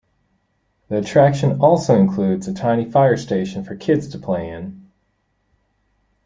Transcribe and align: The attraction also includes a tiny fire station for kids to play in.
The 0.87 0.97
attraction 0.97 1.59
also 1.59 1.95
includes 1.95 2.47
a 2.47 2.55
tiny 2.55 2.89
fire 2.89 3.15
station 3.15 3.63
for 3.63 3.75
kids 3.75 4.07
to 4.07 4.17
play 4.17 4.49
in. 4.49 4.89